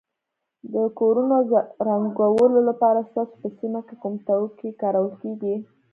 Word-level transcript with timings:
د 0.73 0.75
کورونو 0.99 1.35
رنګولو 1.87 2.59
لپاره 2.69 3.07
ستاسو 3.09 3.35
په 3.41 3.49
سیمه 3.59 3.81
کې 3.87 3.95
کوم 4.01 4.13
توکي 4.27 4.69
کارول 4.81 5.13
کیږي. 5.21 5.55